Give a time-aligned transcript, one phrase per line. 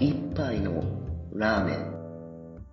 [0.00, 0.82] 一杯の
[1.34, 2.64] ラーメン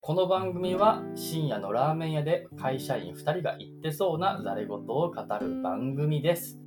[0.00, 6.58] この番組は深夜のラーメン屋で会社員2人が言ってそうなざれ言を語る番組です。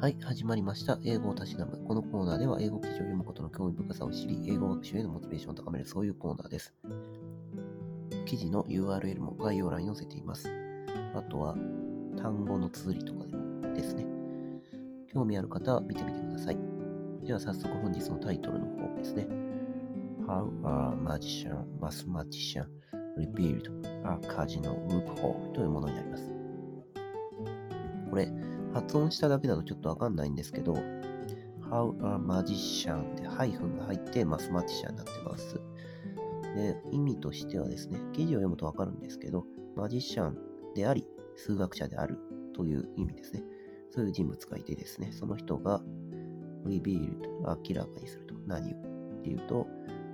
[0.00, 1.00] はい、始まりました。
[1.04, 1.76] 英語をたしなむ。
[1.88, 6.72] このコーナーでは英語記事を読むことの興味深さを知り、英語学習へのモチベーションを高める、そういうコーナーです。
[8.26, 10.48] 記事の URL も概要欄に載せています。
[11.16, 11.56] あとは、
[12.16, 14.06] 単語の綴りとかでもですね。
[15.12, 16.71] 興味ある方は見てみてください。
[17.24, 19.28] では早速本日のタイトルの方ですね。
[20.26, 22.66] How a magician, mathematician
[23.16, 23.70] revealed
[24.04, 26.34] a casino loophole というものになります。
[28.10, 28.28] これ、
[28.74, 30.74] 発音しただけだとちょっとわかんないんですけど、
[31.70, 35.60] How a magician でハイフンが入ってマスマティシャンになってます。
[36.56, 40.36] で、意味としてはですね、記事を読むとわかるんですけど、マジシャン
[40.74, 42.18] であり、数学者である
[42.52, 43.44] という意味ですね。
[43.92, 45.82] そういう人物がいてですね、その人が
[46.64, 47.18] revealed
[47.68, 48.76] 明らかにすると何を？
[49.20, 49.66] っていうと、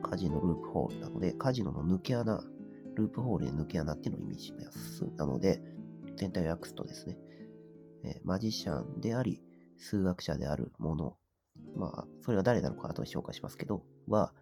[0.02, 2.44] カジノループホールなので、カジノの抜け穴、
[2.94, 5.04] ループホールで抜け穴っていうのを意味します。
[5.16, 5.62] なので、
[6.16, 7.16] 全体を訳すとですね、
[8.04, 9.40] えマジシャンであり、
[9.78, 11.16] 数学者であるもの、
[11.76, 14.32] まあ、それが誰なのか後で紹介しますけど、は、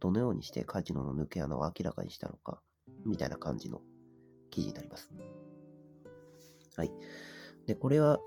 [0.00, 2.60] どのようにしてカジノの抜け穴を明らかにしたのか、
[3.06, 3.80] みたいな感じの
[4.50, 5.10] 記事になります。
[6.76, 6.92] はい。
[7.66, 8.18] で、これは、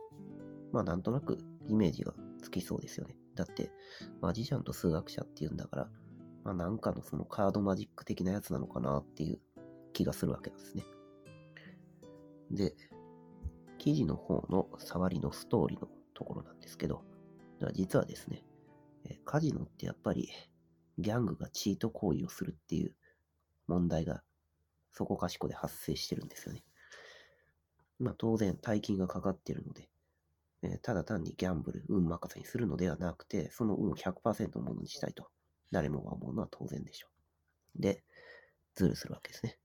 [0.72, 3.16] まあ、なんとなくイメージがつきそうですよね。
[3.36, 3.72] だって、
[4.22, 5.90] マジシャンと数学者っていうんだから、
[6.44, 9.40] まあ、なんかのそのカードマジック的なやつなのかなっていう
[9.94, 10.84] 気がするわけなんですね。
[12.52, 12.76] で、
[13.78, 17.04] 記事の方の触りのストーリーのところなんですけど、
[17.74, 18.46] 実はですね、
[19.26, 20.30] カジノってやっぱり
[20.98, 22.94] ギャングがチート行為をするっていう
[23.68, 24.22] 問題が
[24.92, 26.64] そこかしこで発生してるんですよね。
[28.00, 29.90] まあ当然大金がかかってるので、
[30.64, 35.30] えーただ単にギャンブル、運任せにするのではなくて、その運を100%のものにしたいと
[35.72, 37.08] 誰もが思うのは当然でしょ
[37.78, 37.82] う。
[37.82, 38.04] で、
[38.76, 39.60] ズルするわけですね。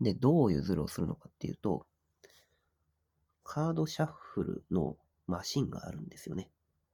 [0.00, 1.86] で、どういうズルをするのかっていうと、
[3.44, 4.96] カードシャッフルの
[5.26, 6.50] マシンがあるんですよね。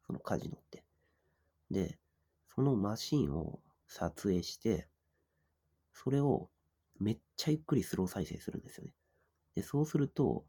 [0.06, 0.84] そのカジノって。
[1.70, 1.98] で、
[2.54, 4.88] そのマシンを撮影して、
[5.92, 6.50] それを
[7.00, 8.92] めっちゃゆっくりスロー再生するんですよね。
[9.54, 10.44] で、そうすると、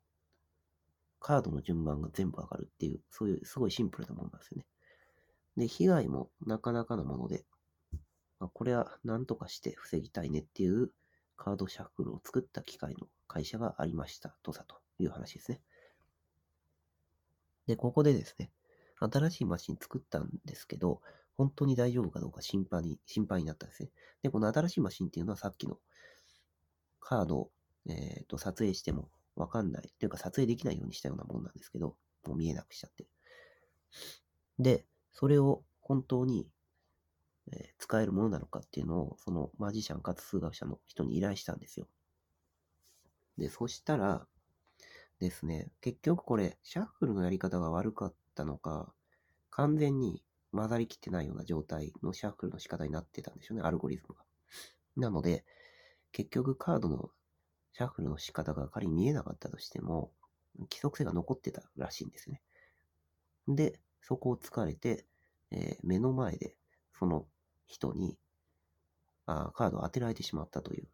[1.23, 4.65] カードの順番が全部上がるっていう、そういうすごいシンプルなものなんですよね。
[5.55, 7.45] で、被害もなかなかのもので、
[8.39, 10.91] まあ、これは何とかして防ぎたいねっていう
[11.37, 15.61] カードシャッフルを作った機械の会社がありましたとさという話ですね。
[17.67, 18.51] で、ここでですね、
[18.99, 21.01] 新しいマシン作ったんですけど、
[21.37, 23.91] 本当に大丈夫かどうか心配に、心配になったんですね。
[24.23, 25.79] で、この新しいマシンっていうのはさっきの
[26.99, 27.51] カードを、
[27.85, 33.07] えーと撮影してもわかんない、というか撮影できないようにしたようなもんなんですけど、もう見えなくしちゃって。
[34.59, 36.47] で、それを本当に、
[37.51, 41.87] えー使えるものなのかっていうのを、そのマジシャンかつ数学者の人に依頼したんですよ。
[43.37, 44.25] で、そしたら
[45.19, 48.93] ですね、結局これ、シャッフルのやり方が悪かったのか、
[49.49, 54.23] 完全に混ざりきってないような状態のシャッフルの仕方になってたんでしょうね、アルゴリズムが。
[54.95, 55.45] なので、
[56.11, 57.09] 結局カードの
[57.73, 60.11] シャッフルの仕方が仮に見えなかったとしても、
[60.59, 62.41] 規則性が残ってたらしいんですね。
[63.47, 65.05] で、そこを突かれて、
[65.51, 66.55] えー目の前で
[66.97, 67.27] その
[67.67, 68.17] 人に
[69.25, 70.87] あカードを当てられてしまったという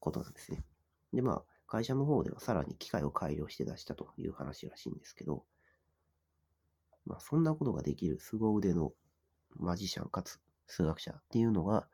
[0.00, 0.64] ことなんですね。
[1.12, 5.44] で、まあ、会社の方ではさらに機械を改良して出したという話らしいんですけど、
[7.04, 8.92] まあ、そんなことができる凄腕の
[9.56, 11.88] マジシャンかつ数学者っていうのが、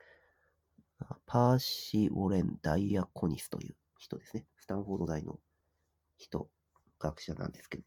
[1.26, 4.44] パーシー・ウォレン・ダイアコニスという人ですね。
[4.56, 5.38] スタンフォード大の
[6.16, 6.48] 人、
[6.98, 7.84] 学者なんですけど。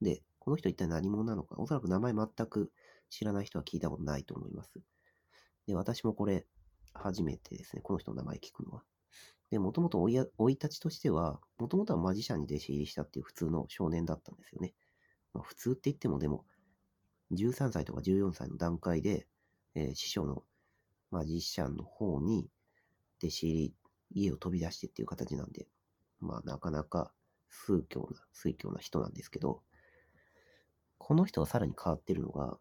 [0.00, 2.72] で、この人一体何者なのか、おそらく名前全く
[3.10, 4.80] 知らない人は聞いたことないと思います。
[5.66, 6.46] で、私もこれ、
[6.94, 8.82] 初めてですね、この人の名前聞くのは。
[9.50, 14.74] で、もともと生い立ちとしては、もともとはマジシャンに弟子入りしたっていう普通の少年だったんですよね。
[15.32, 16.46] まあ、普通って言っても、でも、
[17.32, 19.26] 13歳とか14歳の段階で、
[19.74, 20.42] えー師匠の
[21.10, 22.48] マジシャンの方に
[23.22, 23.74] 弟子入り、
[24.14, 25.66] 家を飛び出してっていう形なんで、
[26.20, 27.12] まあ、なかなか
[27.48, 29.62] 崇教な、崇教な人なんですけど、
[30.98, 32.58] この人はさらに変わってるのが、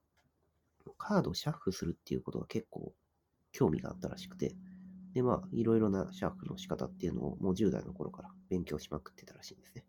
[0.97, 2.93] カードをシャッフするっていうことが結構
[3.51, 4.55] 興味があったらしくて、
[5.13, 9.85] で、まあ、いろいろなシャッフの仕方っていうのをもう10代の頃から勉強しまくってたらしいんですね。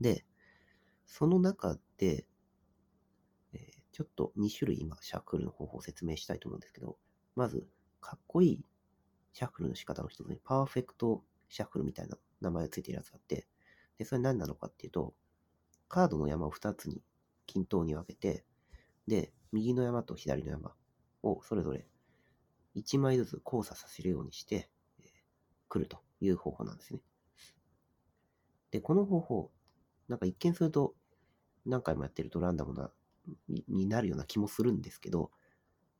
[0.00, 0.24] で、
[1.06, 2.26] その中で、
[3.52, 6.98] えーちょっと2種類今、シャッフルの方法を説明したいと思うんですけど、
[7.36, 7.68] まず、
[8.00, 8.64] かっこいい
[9.34, 13.46] シャッフルの仕方の一つに、パーフェクトシャッフルみたいな名前がついてるやつがあって、
[13.98, 15.14] で、それ何なのかっていうと、
[15.88, 17.02] カードの山を2つに
[17.46, 18.44] 均等に分けて、
[19.06, 20.72] で、右の山と左の山
[21.22, 21.84] をそれぞれ
[22.76, 25.24] 1枚ずつ交差させるようにして、えー
[25.68, 27.00] 来るという方法なんですね。
[28.70, 29.50] で、この方法、
[30.08, 30.94] なんか一見すると
[31.66, 32.90] 何回もやってるとランダムな、
[33.48, 35.32] にになるような気もするんですけど、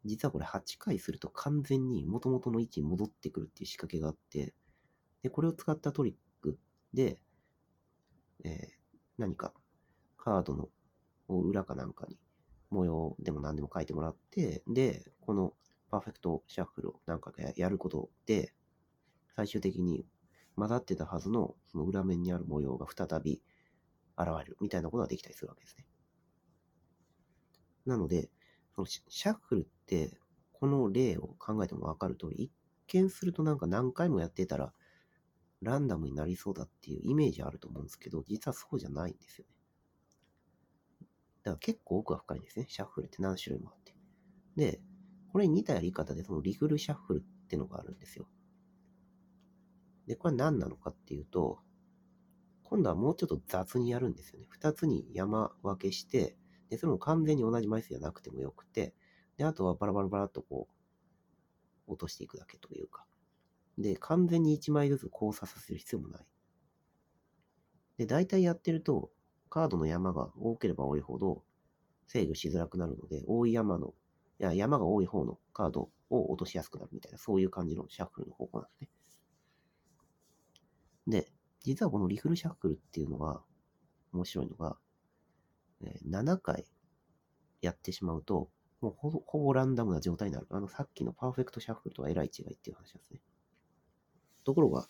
[0.04, 4.54] 実はこれ8回すると完全に元々の位置に戻ってくるっていう仕掛けがあって、
[5.22, 6.58] で、これを使ったトリック
[6.92, 7.20] で、
[8.44, 8.84] えー
[9.16, 9.52] 何か
[10.16, 10.68] カードの
[11.28, 12.18] 裏かなんかに
[12.70, 15.52] 模様でも何でも書いてもらって、で、この
[15.90, 18.52] パーフェクトシャッフルを何回かややることで、
[19.36, 20.04] 最終的に
[20.56, 23.42] 混ざってたはずのその裏面にある模様が再び
[24.18, 25.86] 現れるみたいなことができたりするわけですね。
[27.86, 28.30] なので、
[28.75, 30.19] そのシャッフルって、
[30.53, 32.53] この例を考えてもわかる通り、一
[32.88, 34.73] 見するとなんか何回もやってたら、
[35.62, 39.55] ランダムになりそうだっていうイメージあると思うんですけど、実はそうじゃないんですよね。
[41.43, 42.67] だから結構奥が深いんですね。
[42.69, 43.94] シャッフルって何種類もあって。
[44.56, 44.81] で、
[45.32, 48.26] これに似たやり方で、そのリフルシャッフルってのがあるんですよ。
[50.06, 51.59] で、これは何なのかっていうと、
[52.65, 54.47] 今度はもうちょっと雑にやるんですよね。
[54.49, 56.37] 二つに山分けして、
[56.70, 58.94] で、それも完全に同じ枚数じゃなくてもよくて、
[59.37, 60.69] で、あとはバラバラバラっとこ
[61.88, 63.05] う、落としていくだけというか。
[63.78, 66.26] で、完全に1枚ずつ交差させる必要もない。
[67.99, 69.11] で、大体やってると、
[69.50, 71.44] カードの山が多ければ多いほど
[72.06, 73.94] 制御しづらくなるので、多い山の、
[74.40, 78.88] いや、山が多い方のカードを落としやすくなるみたいな、そういう感じのシャッフルの方法なんですね。
[81.06, 83.43] で、実はこのリフルシャッフルっていうのは、
[84.12, 84.76] 面白いのが、
[86.06, 86.66] 7回
[87.60, 88.50] やってしまうと、
[88.81, 90.46] もうほぼほぼランダムな状態になる。
[90.50, 93.20] あの、さっきのパーフェクトシャッフルとはえらい違いっていう話なんですね。
[94.44, 94.88] ところが、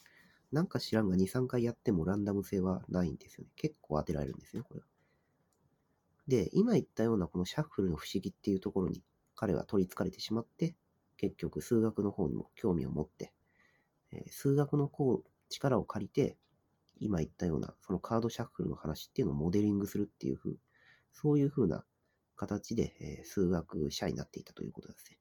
[0.52, 3.50] なんか知らんが2、3回やってもランダム性はないんですよね。
[3.56, 4.86] 結構当てられるんですよ、これは。
[6.26, 9.02] で、今言ったようなこのシャッフルの不思議っていうところに
[9.34, 10.74] 彼は取り憑かれてしまって、
[11.16, 13.32] 結局数学の方にも興味を持って、
[14.10, 16.36] え数学のこう力を借りて、
[17.00, 20.54] 今言ったようなそのカードシャッフルの話っていうのをモデリングするっていう風、
[21.14, 21.84] そういう風な
[22.36, 25.18] 形で、えー数学者になっていたということですね。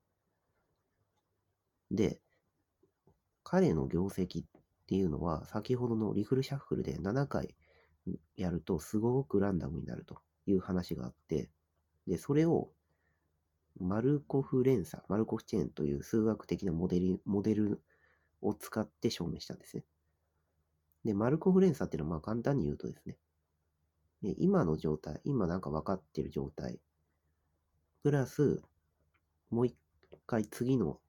[1.91, 2.21] で、
[3.43, 4.47] 彼の業績っ
[4.87, 7.55] ていうのは、先ほどのリフルシャッフルで7回
[8.35, 11.49] やるとすごくランダムになるという話があって、
[12.07, 12.71] で、それを
[13.79, 17.81] マルコフ連鎖、マルコフチェーンという数学的なモデルモデル
[18.41, 19.85] を使って証明したんですね。
[21.05, 23.17] で、マルコフ連鎖っていうのはまあ簡単に言うとですね、
[24.23, 26.79] で今の状態、今なんか分かってる状態、
[28.03, 28.61] プラス、
[29.49, 29.75] もう一
[30.25, 30.99] 回次の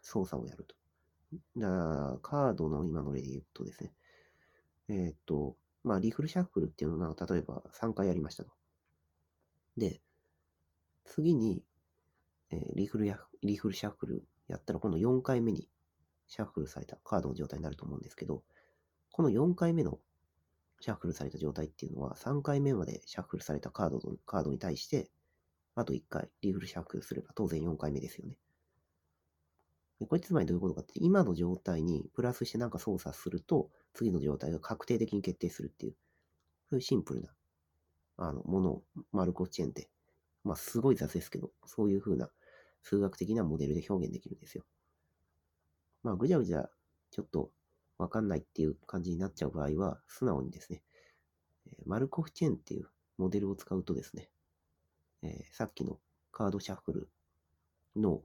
[0.00, 0.76] 操作をやると。
[1.56, 3.92] だからカードの今の例で言うとですね、
[4.88, 8.50] えーっと、まあ、リフルシャッフルっていうのは、例えば3回やりましたと。
[9.76, 10.00] で、
[11.04, 11.64] 次に、
[12.50, 15.68] えーリフルや、リフルシャッフルやったら、今度4回目に
[16.28, 18.44] シャッフルされたカードの状態になると思うんですけど、
[19.10, 19.98] この4回目の
[20.80, 25.10] シャッフルされた状態っていうのは、3回目までシャッフルされたカードのカードに対して、
[25.74, 28.36] あと1回リフルシャッフルすれば当然4回目ですよね。
[30.00, 35.96] でこれつまりどういうことかって、今の状態にプラスしてなんか操作すると、次の状態が確定的に決定するっていう、
[36.70, 37.28] そういうシンプルな、
[38.16, 38.82] あの、ものを
[39.12, 39.88] マルコチェーンで、
[40.44, 42.30] まあ、すごい雑ですけど、そういう風な
[42.82, 44.64] 数学的なモデルで表現できるんですよ。
[46.04, 46.68] まあ、ぐちゃぐちゃ、
[47.10, 47.50] ちょっと
[47.98, 50.82] わかんないっていう感じになっちゃう場合は、素直にですね、
[51.84, 52.88] マルコフチェーンっていう
[53.18, 54.30] モデルを使うとですね、
[55.22, 55.98] えーさっきの
[56.30, 57.08] カードシャッフル
[57.96, 58.22] の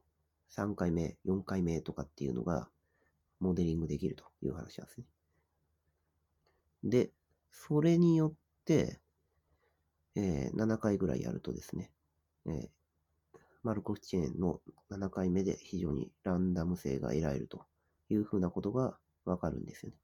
[0.55, 2.69] 3回目、4回目とかっていうのが、
[3.39, 5.07] モデリングできるという話なんですね。
[6.83, 7.11] で、
[7.49, 8.33] それによっ
[8.65, 8.99] て、
[10.15, 11.91] えー7回ぐらいやるとですね、
[12.45, 12.69] えー
[13.63, 14.59] マルコフチェーンの
[14.91, 17.65] 7回目で非常にランダム性が得られると
[18.09, 19.97] いうふうなことがわかるんですよね。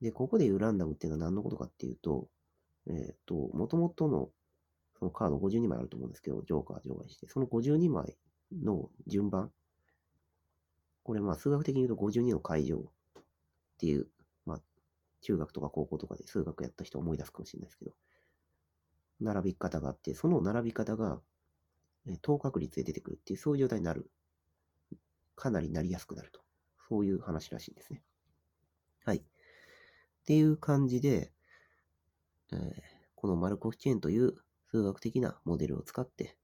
[0.00, 2.28] で、ここで言うランダムっていうのは何のことかっていうと、
[2.88, 4.30] えっ、と、元々の
[4.98, 8.16] そのカード52枚あると思うんですけど、ジョーカー除外して、その52枚
[8.52, 9.50] の順番。
[11.04, 13.22] これまあ数学的に言うと52の解乗っ
[13.78, 14.06] ていう、
[14.44, 14.60] まあ
[15.22, 17.92] 中学とか高校とかで数学やった人思い出すかもしれないですけど、
[19.20, 21.20] 並び方があって、その並び方が
[22.22, 24.10] 等確率で出てくるっていう、そういう状態になる。
[25.34, 26.41] かなりなりやすくなると。
[26.92, 28.02] そういう話らしいんですね。
[29.06, 29.16] はい。
[29.16, 29.22] っ
[30.26, 31.32] ていう感じで、
[32.52, 32.58] えー
[33.14, 34.34] このマルコフチェーンという
[34.72, 36.36] 数学的なモデルを使って、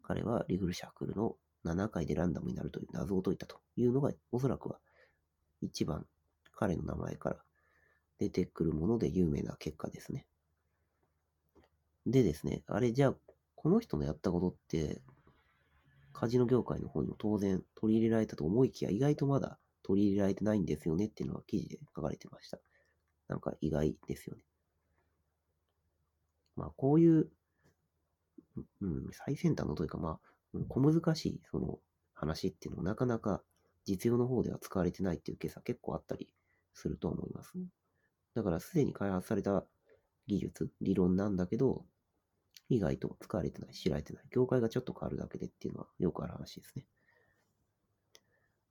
[0.00, 4.78] 彼はリグルシャックルの7回でランダムになるという謎を解いたというのが、おそらくは
[5.60, 6.06] 一番
[6.54, 7.36] 彼の名前から
[8.20, 10.24] 出てくるもので有名な結果ですね。
[12.06, 13.14] でですね、あれじゃあ、
[13.56, 15.02] この人のやったことって、
[16.12, 22.58] カジノ業界の方にも当然取り入れられたと思いきや、意外とまだ取り入れられてないんですよねっていうのが記事で書かれてました。
[23.28, 24.42] なんか意外ですよね。
[26.56, 27.28] まあ、こういう、
[28.82, 30.18] うん、最先端のというか、ま
[30.54, 31.78] あ、小難しいその
[32.12, 33.42] 話っていうのもなかなか
[33.86, 36.28] 実用の方では使われてないっていうケースは結構あったり
[36.74, 37.52] すると思います。
[38.34, 39.64] だからすでに開発された
[40.26, 41.84] 技術、理論なんだけど、
[42.68, 44.24] 意外と使われてない、知られてない。
[44.30, 46.86] 業界がちょっと変わるだけでっていうのはよくある話ですね。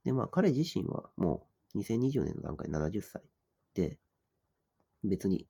[0.04, 3.22] で、まあ彼自身はもう2020年の段階で70歳
[3.74, 3.98] で、
[5.04, 5.46] 別に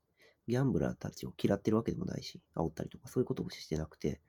[0.49, 4.21] ギャンブラーたちを嫌ってるわけでもないし、煽ったりとかそういうことをしてなくて、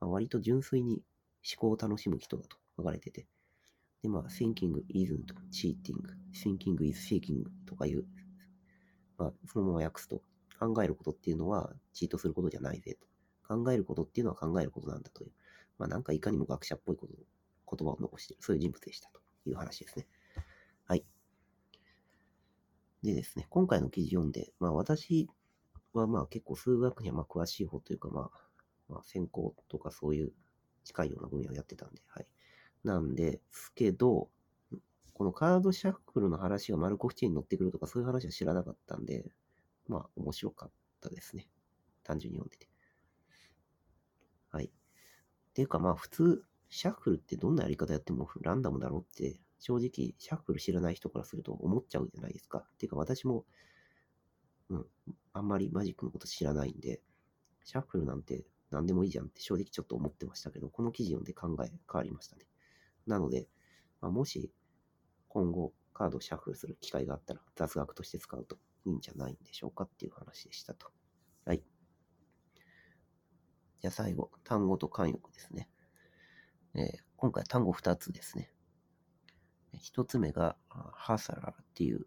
[0.00, 1.02] まあ、割と純粋に
[1.44, 3.26] 思考を楽しむ人だと書かれてて、
[4.02, 5.96] で、まあ、thinking isn't cheating,
[6.32, 8.04] thinking is seeking とかいう、
[9.18, 10.22] まあ、そのまま訳すと、
[10.58, 13.06] 考えることっていうのはチートすることじゃないぜと。
[13.46, 15.30] 考えることっていうのは考えることなんだという、
[15.78, 17.14] まあ、なんかいかにも学者っぽいこと
[17.76, 19.10] 言葉を残している、そういう人物でした
[19.50, 20.06] いう話ですね。
[20.86, 21.04] はい。
[23.02, 25.28] でですね、今回の記事読んで、まあ私
[25.92, 28.38] はまあ結構数学にはま詳しい方というか、まあ、
[28.88, 30.32] まあ専攻とかそういう
[30.84, 32.26] 近いような分野をやってたんで、はい。
[32.84, 34.28] なんですけど、
[35.12, 39.24] このカードシャッフルの話がマルコフチェに載ってくるとかそういう話は知らなかったんで、
[39.88, 41.48] まあ面白かったですね。
[42.04, 42.68] 単純に読んでて。
[44.50, 44.66] はい。
[44.66, 44.70] っ
[45.54, 52.58] ていうかまあ普通、シャッフルってどんなやり方やってもランダムだろうって、正直シャッフル知らない人からすると思っちゃうじゃないですか。
[52.58, 53.44] っていうか私も、
[54.68, 54.86] うん、
[55.32, 57.00] あんまりマジックのこと知らないんで、
[57.64, 62.46] シャッフルなんて何でもいいじゃんって正直ちょっと思ってましたけど、この記事読んで考え変わりましたね。
[63.06, 63.48] なので、
[64.00, 64.50] まあ、もし
[65.28, 70.88] 今後カードをシャッフルする機会があったら雑学として使うといいんじゃないんでしょうかっていう話でしたと。
[71.44, 71.62] はい。
[73.80, 75.68] じゃあ最後、単語と慣用句ですね。
[76.76, 78.50] えー今回単語2つですね。
[79.74, 82.06] 1つ目が、ハサラっていう、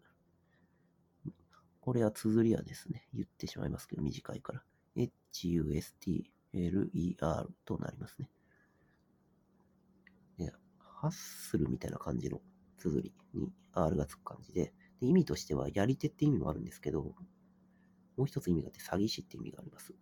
[1.80, 4.62] これは綴りはですね、言ってしまいますけど、短いから。
[4.94, 6.28] H-U-S-T-L-E-R
[7.64, 8.30] となりますね。
[10.38, 12.40] で、ハッスルみたいな感じの
[12.78, 17.14] 綴りに R がつく感じで、で意味としてはやり手って意味もあるんですけど、も
[18.18, 19.92] う一つ意味があって詐欺師って意味があります。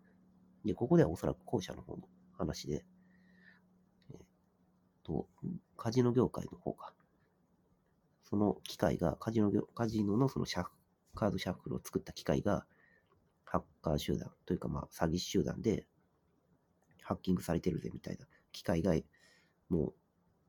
[0.66, 2.02] で、ここではおそらく後者の方の
[2.36, 2.84] 話で、
[5.08, 5.26] と、
[5.76, 6.92] カジノ業界の方か。
[8.24, 10.66] その機械が、カジノ業、カジノのそのシャ
[11.14, 12.66] カードシャッフルを作った機械が、
[13.44, 15.86] ハッカー集団というか、まあ、詐欺師集団で、
[17.02, 18.94] ハッキングされてるぜみたいな、機械が、
[19.70, 19.94] も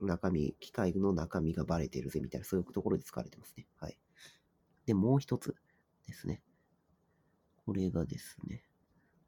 [0.01, 3.65] う、中身、機械の中身がバレてるぜみたいな、そういうところで使われてますね。
[3.77, 3.97] はい。
[4.85, 5.55] で、もう一つ
[6.05, 6.41] ですね。
[7.65, 8.65] これがですね、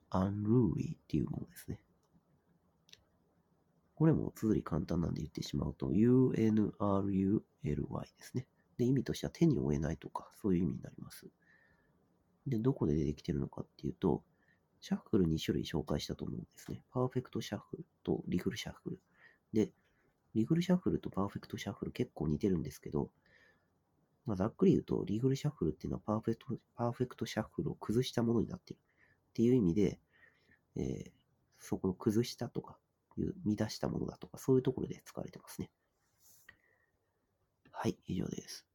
[0.10, 1.81] unruly っていうものですね。
[4.01, 8.48] これも綴り簡単なんで言ってしまうと、UNRULY ですね。
[8.75, 11.27] で、意味としては手に負えないとか、そういう意味になります。
[12.48, 14.24] で、どこで出てきてるのかっていうと、
[14.79, 16.81] シャッフル2種類紹介したと思うんですね。
[16.91, 19.00] パーフェクトシャッフルとリフルシャッフル。
[19.53, 19.70] で、
[20.34, 23.12] リフルシャッフルとパーフェクトシャッフル結構似てるんですけど、
[24.25, 30.00] まあ、ざっくり言うと、リフルシャッフルっていうのはパーフェクトパーフェクトシャッフルを崩したものになってるっていう意味で、
[30.75, 31.12] えー
[31.63, 32.75] そこの崩したとか
[33.18, 35.70] いう、乱したものだとか、そういうところで使われてますね。
[37.72, 38.65] はい、以上です。